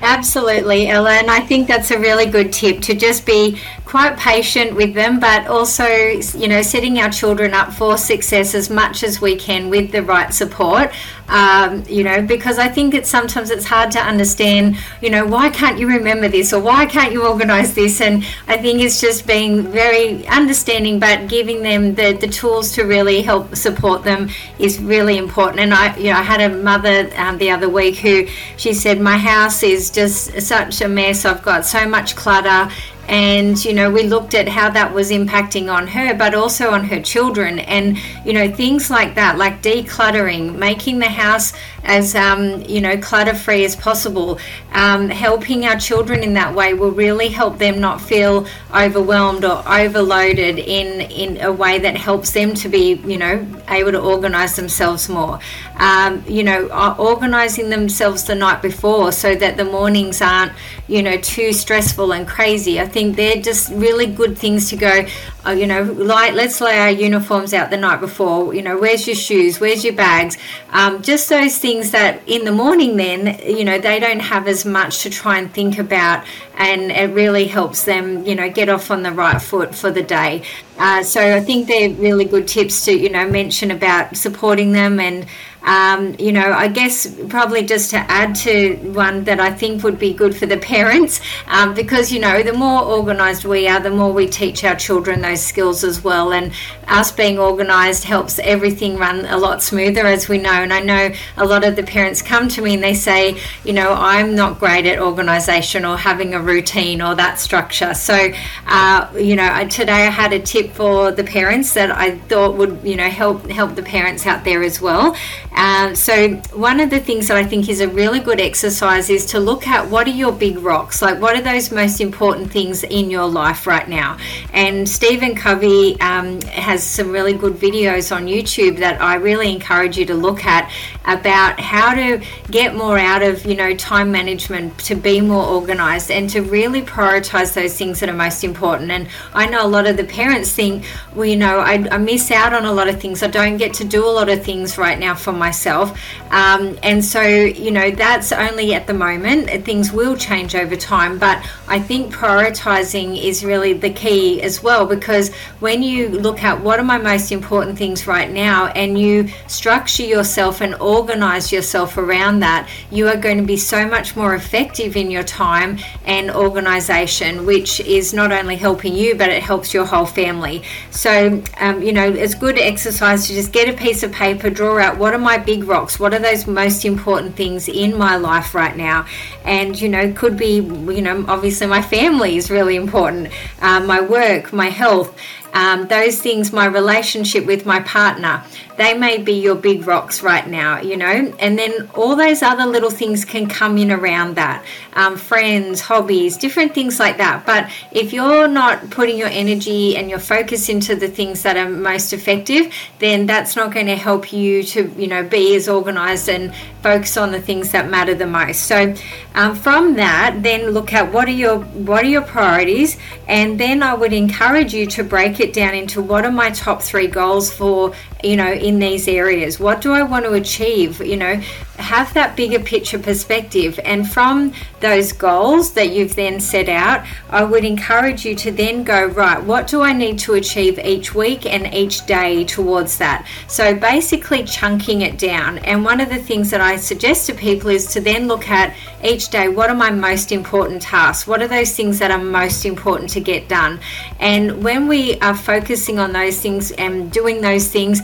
Absolutely, 0.00 0.88
Ella. 0.88 1.12
And 1.12 1.30
I 1.30 1.40
think 1.40 1.66
that's 1.66 1.90
a 1.90 1.98
really 1.98 2.26
good 2.26 2.52
tip 2.52 2.80
to 2.82 2.94
just 2.94 3.26
be 3.26 3.58
quite 3.84 4.16
patient 4.16 4.76
with 4.76 4.94
them, 4.94 5.18
but 5.18 5.48
also, 5.48 5.86
you 5.86 6.46
know, 6.46 6.62
setting 6.62 7.00
our 7.00 7.10
children 7.10 7.52
up 7.52 7.72
for 7.72 7.98
success 7.98 8.54
as 8.54 8.70
much 8.70 9.02
as 9.02 9.20
we 9.20 9.34
can 9.34 9.70
with 9.70 9.90
the 9.90 10.02
right 10.02 10.32
support. 10.32 10.92
Um, 11.28 11.84
you 11.86 12.04
know, 12.04 12.22
because 12.22 12.58
I 12.58 12.68
think 12.68 12.94
it's 12.94 13.10
sometimes 13.10 13.50
it's 13.50 13.66
hard 13.66 13.90
to 13.92 14.00
understand, 14.00 14.78
you 15.02 15.10
know, 15.10 15.26
why 15.26 15.50
can't 15.50 15.78
you 15.78 15.86
remember 15.86 16.26
this 16.26 16.54
or 16.54 16.62
why 16.62 16.86
can't 16.86 17.12
you 17.12 17.26
organize 17.26 17.74
this? 17.74 18.00
And 18.00 18.24
I 18.46 18.56
think 18.56 18.80
it's 18.80 18.98
just 18.98 19.26
being 19.26 19.70
very 19.70 20.26
understanding, 20.26 20.98
but 20.98 21.28
giving 21.28 21.62
them 21.62 21.94
the, 21.94 22.12
the 22.12 22.28
tools 22.28 22.72
to 22.72 22.84
really 22.84 23.20
help 23.20 23.54
support 23.56 24.04
them 24.04 24.30
is 24.58 24.80
really 24.80 25.18
important. 25.18 25.60
And 25.60 25.74
I, 25.74 25.94
you 25.98 26.10
know, 26.10 26.18
I 26.18 26.22
had 26.22 26.40
a 26.40 26.56
mother 26.56 27.10
um, 27.16 27.36
the 27.36 27.50
other 27.50 27.68
week 27.68 27.96
who 27.96 28.26
she 28.56 28.72
said, 28.72 28.98
My 28.98 29.18
house 29.18 29.62
is 29.62 29.90
just 29.90 30.40
such 30.40 30.80
a 30.80 30.88
mess. 30.88 31.26
I've 31.26 31.42
got 31.42 31.66
so 31.66 31.86
much 31.86 32.16
clutter 32.16 32.72
and 33.08 33.64
you 33.64 33.72
know 33.72 33.90
we 33.90 34.02
looked 34.02 34.34
at 34.34 34.48
how 34.48 34.68
that 34.70 34.92
was 34.92 35.10
impacting 35.10 35.72
on 35.72 35.88
her 35.88 36.14
but 36.14 36.34
also 36.34 36.70
on 36.70 36.84
her 36.84 37.00
children. 37.00 37.58
And 37.60 37.98
you 38.24 38.32
know 38.32 38.50
things 38.50 38.90
like 38.90 39.14
that 39.14 39.38
like 39.38 39.62
decluttering 39.62 40.56
making 40.56 40.98
the 40.98 41.08
house 41.08 41.52
as 41.84 42.14
um, 42.14 42.60
you 42.62 42.80
know 42.80 42.96
clutter 42.98 43.34
free 43.34 43.64
as 43.64 43.76
possible 43.76 44.38
um, 44.72 45.08
helping 45.08 45.64
our 45.66 45.76
children 45.76 46.22
in 46.22 46.34
that 46.34 46.54
way 46.54 46.74
will 46.74 46.90
really 46.90 47.28
help 47.28 47.58
them 47.58 47.80
not 47.80 48.00
feel 48.00 48.46
overwhelmed 48.74 49.44
or 49.44 49.62
overloaded 49.68 50.58
in 50.58 51.00
in 51.10 51.40
a 51.42 51.52
way 51.52 51.78
that 51.78 51.96
helps 51.96 52.32
them 52.32 52.54
to 52.54 52.68
be 52.68 52.94
you 53.06 53.18
know 53.18 53.46
able 53.68 53.92
to 53.92 54.00
organize 54.00 54.56
themselves 54.56 55.08
more 55.08 55.38
um, 55.76 56.22
you 56.26 56.42
know 56.42 56.66
organizing 56.98 57.70
themselves 57.70 58.24
the 58.24 58.34
night 58.34 58.60
before 58.62 59.12
so 59.12 59.34
that 59.34 59.56
the 59.56 59.64
mornings 59.64 60.20
aren't 60.20 60.52
you 60.88 61.02
know 61.02 61.16
too 61.18 61.52
stressful 61.52 62.12
and 62.12 62.26
crazy 62.26 62.80
i 62.80 62.86
think 62.86 63.16
they're 63.16 63.40
just 63.40 63.70
really 63.70 64.06
good 64.06 64.36
things 64.36 64.68
to 64.70 64.76
go. 64.76 65.06
Uh, 65.46 65.50
you 65.52 65.66
know, 65.66 65.82
like 65.82 66.34
let's 66.34 66.60
lay 66.60 66.78
our 66.78 66.90
uniforms 66.90 67.54
out 67.54 67.70
the 67.70 67.76
night 67.76 68.00
before. 68.00 68.52
You 68.54 68.62
know, 68.62 68.78
where's 68.78 69.06
your 69.06 69.16
shoes? 69.16 69.60
Where's 69.60 69.84
your 69.84 69.94
bags? 69.94 70.36
Um, 70.70 71.00
just 71.02 71.28
those 71.28 71.58
things 71.58 71.77
that 71.92 72.20
in 72.26 72.44
the 72.44 72.52
morning, 72.52 72.96
then 72.96 73.38
you 73.44 73.64
know 73.64 73.78
they 73.78 73.98
don't 73.98 74.20
have 74.20 74.46
as 74.46 74.64
much 74.64 75.02
to 75.02 75.10
try 75.10 75.38
and 75.38 75.52
think 75.52 75.78
about, 75.78 76.24
and 76.56 76.90
it 76.90 77.14
really 77.14 77.46
helps 77.46 77.84
them, 77.84 78.24
you 78.24 78.34
know, 78.34 78.50
get 78.50 78.68
off 78.68 78.90
on 78.90 79.02
the 79.02 79.12
right 79.12 79.40
foot 79.40 79.74
for 79.74 79.90
the 79.90 80.02
day. 80.02 80.42
Uh, 80.78 81.02
so 81.02 81.36
I 81.36 81.40
think 81.40 81.66
they're 81.66 81.90
really 81.90 82.24
good 82.24 82.46
tips 82.46 82.84
to 82.84 82.92
you 82.92 83.10
know 83.10 83.28
mention 83.28 83.70
about 83.70 84.16
supporting 84.16 84.72
them 84.72 85.00
and 85.00 85.26
um, 85.62 86.14
you 86.18 86.32
know, 86.32 86.52
I 86.52 86.68
guess 86.68 87.06
probably 87.28 87.62
just 87.62 87.90
to 87.90 87.98
add 87.98 88.34
to 88.36 88.76
one 88.92 89.24
that 89.24 89.40
I 89.40 89.52
think 89.52 89.82
would 89.82 89.98
be 89.98 90.14
good 90.14 90.36
for 90.36 90.46
the 90.46 90.56
parents, 90.68 91.20
um, 91.46 91.74
because 91.74 92.12
you 92.12 92.20
know, 92.20 92.42
the 92.42 92.52
more 92.52 92.82
organised 92.82 93.44
we 93.44 93.68
are, 93.68 93.80
the 93.80 93.90
more 93.90 94.12
we 94.12 94.26
teach 94.26 94.64
our 94.64 94.76
children 94.76 95.20
those 95.20 95.44
skills 95.44 95.84
as 95.84 96.02
well. 96.02 96.32
And 96.32 96.52
us 96.86 97.12
being 97.12 97.38
organised 97.38 98.04
helps 98.04 98.38
everything 98.38 98.96
run 98.96 99.26
a 99.26 99.36
lot 99.36 99.62
smoother, 99.62 100.06
as 100.06 100.28
we 100.28 100.38
know. 100.38 100.50
And 100.50 100.72
I 100.72 100.80
know 100.80 101.10
a 101.36 101.44
lot 101.44 101.64
of 101.64 101.76
the 101.76 101.82
parents 101.82 102.22
come 102.22 102.48
to 102.48 102.62
me 102.62 102.74
and 102.74 102.82
they 102.82 102.94
say, 102.94 103.38
you 103.64 103.72
know, 103.72 103.92
I'm 103.92 104.34
not 104.34 104.58
great 104.58 104.86
at 104.86 104.98
organisation 104.98 105.84
or 105.84 105.96
having 105.96 106.34
a 106.34 106.40
routine 106.40 107.02
or 107.02 107.14
that 107.16 107.38
structure. 107.38 107.94
So, 107.94 108.32
uh, 108.66 109.10
you 109.16 109.36
know, 109.36 109.66
today 109.68 110.06
I 110.06 110.10
had 110.10 110.32
a 110.32 110.38
tip 110.38 110.72
for 110.72 111.10
the 111.10 111.24
parents 111.24 111.74
that 111.74 111.90
I 111.90 112.16
thought 112.16 112.56
would, 112.56 112.80
you 112.82 112.96
know, 112.96 113.08
help 113.08 113.46
help 113.50 113.74
the 113.74 113.82
parents 113.82 114.26
out 114.26 114.44
there 114.44 114.62
as 114.62 114.80
well. 114.80 115.14
Um, 115.54 115.94
so, 115.94 116.36
one 116.54 116.80
of 116.80 116.90
the 116.90 117.00
things 117.00 117.28
that 117.28 117.36
I 117.36 117.44
think 117.44 117.68
is 117.68 117.80
a 117.80 117.88
really 117.88 118.20
good 118.20 118.40
exercise 118.40 119.10
is 119.10 119.26
to 119.26 119.40
look 119.40 119.66
at 119.66 119.88
what 119.88 120.06
are 120.06 120.10
your 120.10 120.32
big 120.32 120.58
rocks, 120.58 121.02
like 121.02 121.20
what 121.20 121.36
are 121.36 121.42
those 121.42 121.70
most 121.70 122.00
important 122.00 122.50
things 122.50 122.84
in 122.84 123.10
your 123.10 123.26
life 123.26 123.66
right 123.66 123.88
now. 123.88 124.18
And 124.52 124.88
Stephen 124.88 125.34
Covey 125.34 126.00
um, 126.00 126.40
has 126.42 126.82
some 126.82 127.10
really 127.10 127.32
good 127.32 127.54
videos 127.54 128.14
on 128.14 128.26
YouTube 128.26 128.78
that 128.78 129.00
I 129.00 129.16
really 129.16 129.52
encourage 129.52 129.96
you 129.96 130.04
to 130.06 130.14
look 130.14 130.44
at 130.44 130.70
about 131.04 131.58
how 131.58 131.94
to 131.94 132.22
get 132.50 132.74
more 132.74 132.98
out 132.98 133.22
of, 133.22 133.44
you 133.46 133.56
know, 133.56 133.74
time 133.74 134.12
management, 134.12 134.78
to 134.80 134.94
be 134.94 135.20
more 135.20 135.44
organized, 135.44 136.10
and 136.10 136.28
to 136.30 136.42
really 136.42 136.82
prioritize 136.82 137.54
those 137.54 137.76
things 137.76 138.00
that 138.00 138.08
are 138.08 138.14
most 138.14 138.44
important. 138.44 138.90
And 138.90 139.08
I 139.34 139.46
know 139.46 139.64
a 139.64 139.68
lot 139.68 139.86
of 139.86 139.96
the 139.96 140.04
parents 140.04 140.52
think, 140.52 140.84
well, 141.14 141.24
you 141.24 141.36
know, 141.36 141.60
I, 141.60 141.86
I 141.90 141.98
miss 141.98 142.30
out 142.30 142.52
on 142.52 142.64
a 142.64 142.72
lot 142.72 142.88
of 142.88 143.00
things. 143.00 143.22
I 143.22 143.28
don't 143.28 143.56
get 143.56 143.74
to 143.74 143.84
do 143.84 144.04
a 144.04 144.10
lot 144.10 144.28
of 144.28 144.44
things 144.44 144.76
right 144.76 144.98
now 144.98 145.14
for 145.14 145.32
myself. 145.38 145.98
Um, 146.30 146.78
and 146.82 147.04
so, 147.04 147.22
you 147.22 147.70
know, 147.70 147.90
that's 147.90 148.32
only 148.32 148.74
at 148.74 148.86
the 148.86 148.94
moment. 148.94 149.48
Things 149.64 149.92
will 149.92 150.16
change 150.16 150.54
over 150.54 150.76
time, 150.76 151.18
but 151.18 151.44
I 151.68 151.80
think 151.80 152.12
prioritizing 152.12 153.22
is 153.22 153.44
really 153.44 153.72
the 153.72 153.90
key 153.90 154.42
as 154.42 154.62
well 154.62 154.86
because 154.86 155.34
when 155.60 155.82
you 155.82 156.08
look 156.08 156.42
at 156.42 156.60
what 156.60 156.78
are 156.78 156.84
my 156.84 156.98
most 156.98 157.32
important 157.32 157.78
things 157.78 158.06
right 158.06 158.30
now 158.30 158.66
and 158.68 158.98
you 158.98 159.28
structure 159.46 160.04
yourself 160.04 160.60
and 160.60 160.74
organize 160.76 161.52
yourself 161.52 161.96
around 161.96 162.40
that, 162.40 162.68
you 162.90 163.08
are 163.08 163.16
going 163.16 163.38
to 163.38 163.44
be 163.44 163.56
so 163.56 163.86
much 163.86 164.16
more 164.16 164.34
effective 164.34 164.96
in 164.96 165.10
your 165.10 165.22
time 165.22 165.78
and 166.06 166.30
organization, 166.30 167.46
which 167.46 167.80
is 167.80 168.12
not 168.12 168.32
only 168.32 168.56
helping 168.56 168.94
you, 168.94 169.14
but 169.14 169.28
it 169.28 169.42
helps 169.42 169.72
your 169.72 169.84
whole 169.84 170.06
family. 170.06 170.62
So, 170.90 171.42
um, 171.58 171.82
you 171.82 171.92
know, 171.92 172.08
it's 172.08 172.34
good 172.34 172.58
exercise 172.58 173.26
to 173.26 173.34
just 173.34 173.52
get 173.52 173.68
a 173.68 173.72
piece 173.72 174.02
of 174.02 174.12
paper, 174.12 174.50
draw 174.50 174.78
out 174.78 174.98
what 174.98 175.14
are 175.14 175.18
my 175.18 175.27
big 175.36 175.64
rocks? 175.64 176.00
What 176.00 176.14
are 176.14 176.18
those 176.18 176.46
most 176.46 176.86
important 176.86 177.36
things 177.36 177.68
in 177.68 177.98
my 177.98 178.16
life 178.16 178.54
right 178.54 178.74
now? 178.74 179.04
And, 179.44 179.78
you 179.78 179.90
know, 179.90 180.10
could 180.12 180.38
be, 180.38 180.54
you 180.54 181.02
know, 181.02 181.26
obviously 181.28 181.66
my 181.66 181.82
family 181.82 182.38
is 182.38 182.50
really 182.50 182.76
important, 182.76 183.30
uh, 183.60 183.80
my 183.80 184.00
work, 184.00 184.52
my 184.54 184.70
health 184.70 185.14
um, 185.52 185.88
those 185.88 186.20
things, 186.20 186.52
my 186.52 186.66
relationship 186.66 187.46
with 187.46 187.66
my 187.66 187.80
partner, 187.80 188.44
they 188.76 188.96
may 188.96 189.18
be 189.18 189.32
your 189.32 189.56
big 189.56 189.86
rocks 189.86 190.22
right 190.22 190.46
now, 190.46 190.80
you 190.80 190.96
know, 190.96 191.34
and 191.40 191.58
then 191.58 191.90
all 191.94 192.14
those 192.14 192.42
other 192.42 192.64
little 192.64 192.90
things 192.90 193.24
can 193.24 193.48
come 193.48 193.76
in 193.76 193.90
around 193.90 194.36
that 194.36 194.64
um, 194.92 195.16
friends, 195.16 195.80
hobbies, 195.80 196.36
different 196.36 196.74
things 196.74 197.00
like 197.00 197.18
that. 197.18 197.44
But 197.44 197.70
if 197.92 198.12
you're 198.12 198.48
not 198.48 198.90
putting 198.90 199.16
your 199.16 199.28
energy 199.28 199.96
and 199.96 200.08
your 200.08 200.18
focus 200.18 200.68
into 200.68 200.94
the 200.94 201.08
things 201.08 201.42
that 201.42 201.56
are 201.56 201.68
most 201.68 202.12
effective, 202.12 202.72
then 202.98 203.26
that's 203.26 203.56
not 203.56 203.72
going 203.72 203.86
to 203.86 203.96
help 203.96 204.32
you 204.32 204.62
to, 204.62 204.88
you 204.96 205.08
know, 205.08 205.22
be 205.24 205.56
as 205.56 205.68
organized 205.68 206.28
and 206.28 206.54
focus 206.82 207.16
on 207.16 207.32
the 207.32 207.40
things 207.40 207.72
that 207.72 207.90
matter 207.90 208.14
the 208.14 208.26
most. 208.26 208.62
So 208.62 208.94
um, 209.34 209.54
from 209.54 209.94
that, 209.94 210.42
then 210.42 210.70
look 210.70 210.92
at 210.92 211.12
what 211.12 211.28
are 211.28 211.32
your 211.32 211.58
what 211.58 212.04
are 212.04 212.08
your 212.08 212.22
priorities, 212.22 212.96
and 213.26 213.58
then 213.58 213.82
I 213.82 213.94
would 213.94 214.12
encourage 214.12 214.74
you 214.74 214.86
to 214.86 215.04
break 215.04 215.37
it 215.40 215.52
down 215.52 215.74
into 215.74 216.00
what 216.00 216.24
are 216.24 216.32
my 216.32 216.50
top 216.50 216.82
three 216.82 217.06
goals 217.06 217.52
for 217.52 217.94
you 218.22 218.36
know 218.36 218.52
in 218.52 218.78
these 218.78 219.08
areas. 219.08 219.60
What 219.60 219.80
do 219.80 219.92
I 219.92 220.02
want 220.02 220.24
to 220.24 220.32
achieve? 220.32 221.00
You 221.00 221.16
know, 221.16 221.40
have 221.78 222.12
that 222.14 222.36
bigger 222.36 222.58
picture 222.58 222.98
perspective. 222.98 223.78
And 223.84 224.08
from 224.08 224.52
those 224.80 225.12
goals 225.12 225.72
that 225.72 225.90
you've 225.90 226.14
then 226.16 226.40
set 226.40 226.68
out, 226.68 227.06
I 227.30 227.44
would 227.44 227.64
encourage 227.64 228.24
you 228.24 228.34
to 228.36 228.50
then 228.50 228.84
go, 228.84 229.06
right, 229.06 229.42
what 229.42 229.66
do 229.68 229.80
I 229.82 229.92
need 229.92 230.18
to 230.20 230.34
achieve 230.34 230.78
each 230.80 231.14
week 231.14 231.46
and 231.46 231.72
each 231.72 232.04
day 232.06 232.44
towards 232.44 232.98
that? 232.98 233.26
So 233.46 233.74
basically 233.74 234.44
chunking 234.44 235.02
it 235.02 235.18
down. 235.18 235.58
And 235.58 235.84
one 235.84 236.00
of 236.00 236.08
the 236.08 236.18
things 236.18 236.50
that 236.50 236.60
I 236.60 236.76
suggest 236.76 237.26
to 237.26 237.34
people 237.34 237.70
is 237.70 237.86
to 237.92 238.00
then 238.00 238.26
look 238.26 238.48
at 238.48 238.74
each 239.04 239.28
day 239.28 239.48
what 239.48 239.70
are 239.70 239.76
my 239.76 239.90
most 239.90 240.32
important 240.32 240.82
tasks? 240.82 241.26
What 241.26 241.40
are 241.42 241.48
those 241.48 241.74
things 241.76 242.00
that 242.00 242.10
are 242.10 242.18
most 242.18 242.64
important 242.64 243.10
to 243.10 243.20
get 243.20 243.48
done? 243.48 243.78
And 244.18 244.64
when 244.64 244.88
we 244.88 245.18
are 245.20 245.36
focusing 245.36 245.98
on 245.98 246.12
those 246.12 246.40
things 246.40 246.72
and 246.72 247.10
doing 247.12 247.40
those 247.40 247.68
things, 247.68 248.00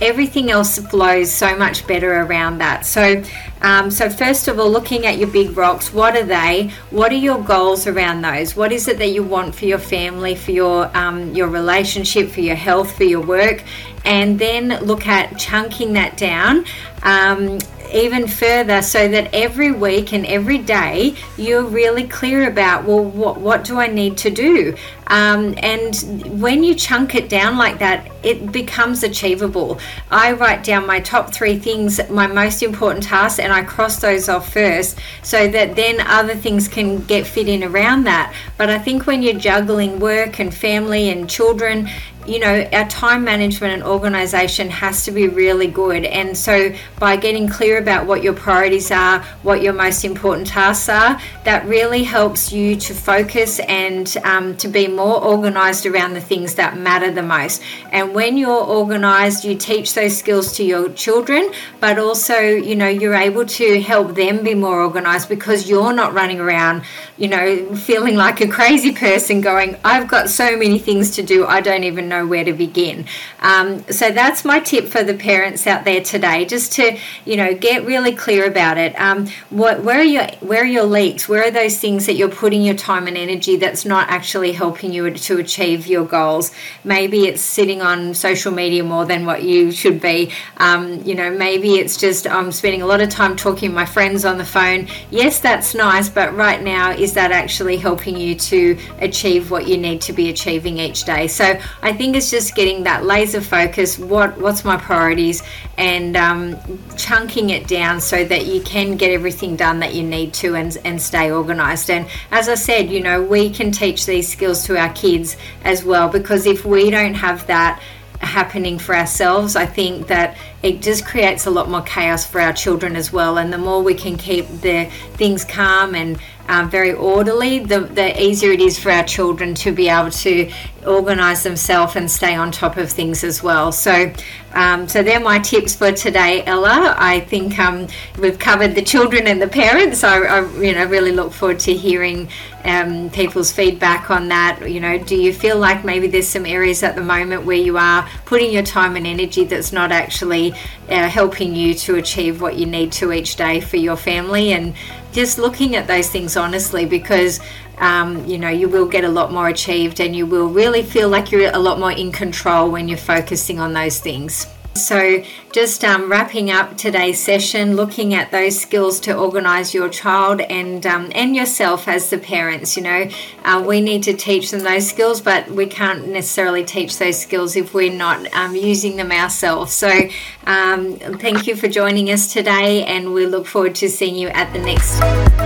everything 0.00 0.50
else 0.50 0.78
flows 0.78 1.32
so 1.32 1.56
much 1.56 1.86
better 1.86 2.22
around 2.22 2.58
that. 2.58 2.86
So, 2.86 3.22
um, 3.62 3.90
so 3.90 4.08
first 4.08 4.48
of 4.48 4.58
all, 4.58 4.70
looking 4.70 5.06
at 5.06 5.18
your 5.18 5.28
big 5.28 5.56
rocks, 5.56 5.92
what 5.92 6.16
are 6.16 6.24
they? 6.24 6.70
What 6.90 7.12
are 7.12 7.16
your 7.16 7.42
goals 7.42 7.86
around 7.86 8.22
those? 8.22 8.54
What 8.54 8.72
is 8.72 8.88
it 8.88 8.98
that 8.98 9.08
you 9.08 9.22
want 9.22 9.54
for 9.54 9.64
your 9.64 9.78
family, 9.78 10.34
for 10.34 10.52
your 10.52 10.96
um, 10.96 11.34
your 11.34 11.48
relationship, 11.48 12.30
for 12.30 12.40
your 12.40 12.56
health, 12.56 12.96
for 12.96 13.04
your 13.04 13.22
work? 13.22 13.64
And 14.04 14.38
then 14.38 14.68
look 14.84 15.06
at 15.06 15.38
chunking 15.38 15.94
that 15.94 16.16
down. 16.16 16.66
Um, 17.02 17.58
even 17.94 18.26
further 18.26 18.82
so 18.82 19.08
that 19.08 19.32
every 19.32 19.70
week 19.70 20.12
and 20.12 20.26
every 20.26 20.58
day 20.58 21.14
you're 21.36 21.62
really 21.62 22.04
clear 22.04 22.48
about 22.48 22.84
well 22.84 23.04
what, 23.04 23.40
what 23.40 23.64
do 23.64 23.78
i 23.78 23.86
need 23.86 24.16
to 24.18 24.30
do? 24.30 24.76
Um, 25.06 25.54
and 25.58 26.40
when 26.40 26.64
you 26.64 26.74
chunk 26.74 27.14
it 27.14 27.28
down 27.28 27.58
like 27.58 27.78
that 27.78 28.10
it 28.24 28.50
becomes 28.50 29.02
achievable. 29.02 29.78
I 30.10 30.32
write 30.32 30.64
down 30.64 30.86
my 30.86 31.00
top 31.00 31.32
three 31.34 31.58
things 31.58 32.00
my 32.08 32.26
most 32.26 32.62
important 32.62 33.04
tasks 33.04 33.38
and 33.38 33.52
i 33.52 33.62
cross 33.62 34.00
those 34.00 34.28
off 34.28 34.52
first 34.52 34.98
so 35.22 35.46
that 35.48 35.76
then 35.76 36.00
other 36.00 36.34
things 36.34 36.66
can 36.66 37.04
get 37.04 37.26
fit 37.26 37.48
in 37.48 37.62
around 37.62 38.04
that. 38.04 38.34
But 38.56 38.70
i 38.70 38.78
think 38.78 39.06
when 39.06 39.22
you're 39.22 39.38
juggling 39.38 40.00
work 40.00 40.40
and 40.40 40.52
family 40.52 41.10
and 41.10 41.28
children 41.28 41.88
you 42.26 42.38
know, 42.38 42.68
our 42.72 42.88
time 42.88 43.24
management 43.24 43.74
and 43.74 43.82
organization 43.82 44.70
has 44.70 45.04
to 45.04 45.10
be 45.10 45.28
really 45.28 45.66
good. 45.66 46.04
And 46.04 46.36
so, 46.36 46.74
by 46.98 47.16
getting 47.16 47.48
clear 47.48 47.78
about 47.78 48.06
what 48.06 48.22
your 48.22 48.32
priorities 48.32 48.90
are, 48.90 49.22
what 49.42 49.62
your 49.62 49.72
most 49.72 50.04
important 50.04 50.46
tasks 50.46 50.88
are, 50.88 51.20
that 51.44 51.66
really 51.66 52.02
helps 52.04 52.52
you 52.52 52.76
to 52.76 52.94
focus 52.94 53.60
and 53.60 54.16
um, 54.24 54.56
to 54.56 54.68
be 54.68 54.88
more 54.88 55.22
organized 55.22 55.86
around 55.86 56.14
the 56.14 56.20
things 56.20 56.54
that 56.54 56.78
matter 56.78 57.10
the 57.10 57.22
most. 57.22 57.62
And 57.92 58.14
when 58.14 58.36
you're 58.36 58.50
organized, 58.50 59.44
you 59.44 59.56
teach 59.56 59.94
those 59.94 60.16
skills 60.16 60.56
to 60.56 60.64
your 60.64 60.88
children, 60.90 61.52
but 61.80 61.98
also, 61.98 62.38
you 62.38 62.76
know, 62.76 62.88
you're 62.88 63.14
able 63.14 63.44
to 63.46 63.80
help 63.82 64.14
them 64.14 64.42
be 64.42 64.54
more 64.54 64.80
organized 64.80 65.28
because 65.28 65.68
you're 65.68 65.92
not 65.92 66.14
running 66.14 66.40
around, 66.40 66.84
you 67.18 67.28
know, 67.28 67.74
feeling 67.76 68.16
like 68.16 68.40
a 68.40 68.48
crazy 68.48 68.92
person 68.92 69.40
going, 69.40 69.76
I've 69.84 70.08
got 70.08 70.30
so 70.30 70.56
many 70.56 70.78
things 70.78 71.10
to 71.12 71.22
do, 71.22 71.46
I 71.46 71.60
don't 71.60 71.84
even 71.84 72.08
know 72.08 72.13
know 72.14 72.26
where 72.26 72.44
to 72.44 72.52
begin. 72.52 73.06
Um, 73.40 73.84
so 73.90 74.10
that's 74.10 74.44
my 74.44 74.60
tip 74.60 74.86
for 74.86 75.02
the 75.02 75.14
parents 75.14 75.66
out 75.66 75.84
there 75.84 76.02
today, 76.02 76.44
just 76.44 76.72
to 76.72 76.98
you 77.24 77.36
know 77.36 77.54
get 77.54 77.84
really 77.84 78.14
clear 78.14 78.46
about 78.46 78.78
it. 78.78 78.98
Um, 79.00 79.28
what 79.50 79.82
where 79.82 80.00
are 80.00 80.10
your 80.16 80.26
where 80.40 80.62
are 80.62 80.72
your 80.78 80.84
leaks? 80.84 81.28
Where 81.28 81.44
are 81.44 81.50
those 81.50 81.78
things 81.78 82.06
that 82.06 82.14
you're 82.14 82.28
putting 82.28 82.62
your 82.62 82.74
time 82.76 83.06
and 83.06 83.16
energy 83.16 83.56
that's 83.56 83.84
not 83.84 84.08
actually 84.08 84.52
helping 84.52 84.92
you 84.92 85.10
to 85.10 85.38
achieve 85.38 85.86
your 85.86 86.04
goals? 86.04 86.52
Maybe 86.84 87.26
it's 87.26 87.42
sitting 87.42 87.82
on 87.82 88.14
social 88.14 88.52
media 88.52 88.84
more 88.84 89.04
than 89.04 89.26
what 89.26 89.42
you 89.42 89.72
should 89.72 90.00
be. 90.00 90.32
Um, 90.56 91.02
you 91.02 91.14
know, 91.14 91.30
maybe 91.30 91.74
it's 91.74 91.96
just 91.96 92.26
I'm 92.26 92.52
spending 92.52 92.82
a 92.82 92.86
lot 92.86 93.00
of 93.00 93.08
time 93.08 93.36
talking 93.36 93.70
to 93.70 93.74
my 93.74 93.86
friends 93.86 94.24
on 94.24 94.38
the 94.38 94.44
phone. 94.44 94.88
Yes, 95.10 95.40
that's 95.40 95.74
nice, 95.74 96.08
but 96.08 96.34
right 96.34 96.62
now 96.62 96.90
is 96.90 97.14
that 97.14 97.32
actually 97.32 97.76
helping 97.76 98.16
you 98.16 98.34
to 98.34 98.78
achieve 99.00 99.50
what 99.50 99.66
you 99.66 99.76
need 99.76 100.00
to 100.02 100.12
be 100.12 100.28
achieving 100.28 100.78
each 100.78 101.04
day? 101.04 101.26
So 101.28 101.58
I 101.82 101.92
think 101.92 102.03
think 102.04 102.16
it's 102.16 102.30
just 102.30 102.54
getting 102.54 102.82
that 102.82 103.06
laser 103.06 103.40
focus. 103.40 103.98
What 103.98 104.38
what's 104.38 104.62
my 104.62 104.76
priorities, 104.76 105.42
and 105.78 106.14
um, 106.18 106.58
chunking 106.98 107.48
it 107.48 107.66
down 107.66 107.98
so 108.02 108.22
that 108.26 108.44
you 108.44 108.60
can 108.60 108.96
get 108.96 109.10
everything 109.10 109.56
done 109.56 109.78
that 109.80 109.94
you 109.94 110.02
need 110.02 110.34
to, 110.34 110.54
and 110.54 110.76
and 110.84 111.00
stay 111.00 111.32
organised. 111.32 111.88
And 111.88 112.06
as 112.30 112.50
I 112.50 112.56
said, 112.56 112.90
you 112.90 113.00
know, 113.00 113.22
we 113.22 113.48
can 113.48 113.72
teach 113.72 114.04
these 114.04 114.30
skills 114.30 114.66
to 114.66 114.76
our 114.76 114.92
kids 114.92 115.38
as 115.64 115.82
well 115.82 116.10
because 116.10 116.44
if 116.44 116.66
we 116.66 116.90
don't 116.90 117.14
have 117.14 117.46
that 117.46 117.82
happening 118.20 118.78
for 118.78 118.94
ourselves, 118.94 119.56
I 119.56 119.64
think 119.64 120.08
that 120.08 120.36
it 120.62 120.82
just 120.82 121.06
creates 121.06 121.46
a 121.46 121.50
lot 121.50 121.70
more 121.70 121.82
chaos 121.82 122.26
for 122.26 122.38
our 122.38 122.52
children 122.52 122.96
as 122.96 123.12
well. 123.12 123.38
And 123.38 123.50
the 123.50 123.58
more 123.58 123.82
we 123.82 123.94
can 123.94 124.18
keep 124.18 124.46
the 124.60 124.90
things 125.14 125.42
calm 125.44 125.94
and 125.94 126.18
um, 126.48 126.68
very 126.68 126.92
orderly, 126.92 127.60
the, 127.60 127.80
the 127.80 128.20
easier 128.22 128.52
it 128.52 128.60
is 128.60 128.78
for 128.78 128.90
our 128.90 129.04
children 129.04 129.54
to 129.56 129.72
be 129.72 129.88
able 129.88 130.10
to 130.10 130.50
organise 130.86 131.42
themselves 131.42 131.96
and 131.96 132.10
stay 132.10 132.34
on 132.34 132.52
top 132.52 132.76
of 132.76 132.90
things 132.90 133.24
as 133.24 133.42
well. 133.42 133.72
So, 133.72 134.12
um, 134.52 134.86
so 134.86 135.02
they're 135.02 135.20
my 135.20 135.38
tips 135.38 135.74
for 135.74 135.92
today, 135.92 136.44
Ella. 136.44 136.94
I 136.98 137.20
think 137.20 137.58
um, 137.58 137.88
we've 138.18 138.38
covered 138.38 138.74
the 138.74 138.82
children 138.82 139.26
and 139.26 139.40
the 139.40 139.48
parents. 139.48 140.04
I, 140.04 140.18
I 140.18 140.52
you 140.60 140.74
know 140.74 140.84
really 140.84 141.12
look 141.12 141.32
forward 141.32 141.58
to 141.60 141.74
hearing 141.74 142.28
um, 142.64 143.10
people's 143.10 143.50
feedback 143.50 144.10
on 144.10 144.28
that. 144.28 144.70
You 144.70 144.80
know, 144.80 144.98
do 144.98 145.16
you 145.16 145.32
feel 145.32 145.58
like 145.58 145.84
maybe 145.84 146.06
there's 146.06 146.28
some 146.28 146.46
areas 146.46 146.82
at 146.82 146.94
the 146.94 147.02
moment 147.02 147.44
where 147.44 147.56
you 147.56 147.78
are 147.78 148.08
putting 148.26 148.52
your 148.52 148.62
time 148.62 148.96
and 148.96 149.06
energy 149.06 149.44
that's 149.44 149.72
not 149.72 149.90
actually 149.90 150.52
uh, 150.88 151.08
helping 151.08 151.56
you 151.56 151.74
to 151.74 151.96
achieve 151.96 152.40
what 152.40 152.56
you 152.56 152.66
need 152.66 152.92
to 152.92 153.12
each 153.12 153.36
day 153.36 153.60
for 153.60 153.76
your 153.76 153.96
family 153.96 154.52
and 154.52 154.74
just 155.14 155.38
looking 155.38 155.76
at 155.76 155.86
those 155.86 156.10
things 156.10 156.36
honestly 156.36 156.84
because 156.84 157.40
um, 157.78 158.24
you 158.26 158.36
know 158.36 158.48
you 158.50 158.68
will 158.68 158.86
get 158.86 159.04
a 159.04 159.08
lot 159.08 159.32
more 159.32 159.48
achieved 159.48 160.00
and 160.00 160.14
you 160.14 160.26
will 160.26 160.48
really 160.48 160.82
feel 160.82 161.08
like 161.08 161.32
you're 161.32 161.50
a 161.54 161.58
lot 161.58 161.78
more 161.78 161.92
in 161.92 162.12
control 162.12 162.70
when 162.70 162.88
you're 162.88 162.98
focusing 162.98 163.58
on 163.58 163.72
those 163.72 164.00
things. 164.00 164.46
So, 164.76 165.22
just 165.52 165.84
um, 165.84 166.10
wrapping 166.10 166.50
up 166.50 166.76
today's 166.76 167.20
session, 167.20 167.76
looking 167.76 168.12
at 168.12 168.32
those 168.32 168.60
skills 168.60 168.98
to 169.00 169.16
organise 169.16 169.72
your 169.72 169.88
child 169.88 170.40
and 170.40 170.84
um, 170.84 171.12
and 171.14 171.36
yourself 171.36 171.86
as 171.86 172.10
the 172.10 172.18
parents. 172.18 172.76
You 172.76 172.82
know, 172.82 173.08
uh, 173.44 173.64
we 173.64 173.80
need 173.80 174.02
to 174.04 174.14
teach 174.14 174.50
them 174.50 174.60
those 174.60 174.88
skills, 174.88 175.20
but 175.20 175.48
we 175.48 175.66
can't 175.66 176.08
necessarily 176.08 176.64
teach 176.64 176.98
those 176.98 177.20
skills 177.20 177.54
if 177.54 177.72
we're 177.72 177.92
not 177.92 178.32
um, 178.34 178.56
using 178.56 178.96
them 178.96 179.12
ourselves. 179.12 179.72
So, 179.72 180.08
um, 180.44 180.96
thank 180.96 181.46
you 181.46 181.54
for 181.54 181.68
joining 181.68 182.10
us 182.10 182.32
today, 182.32 182.84
and 182.84 183.14
we 183.14 183.26
look 183.26 183.46
forward 183.46 183.76
to 183.76 183.88
seeing 183.88 184.16
you 184.16 184.28
at 184.28 184.52
the 184.52 184.58
next. 184.58 185.43